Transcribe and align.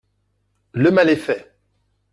Le 0.73 0.89
mal 0.89 1.11
est 1.11 1.15
fait 1.15 1.55